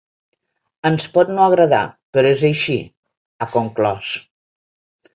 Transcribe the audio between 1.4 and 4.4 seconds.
agradar, però és així, ha conclòs.